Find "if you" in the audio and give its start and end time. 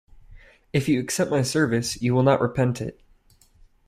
0.73-0.99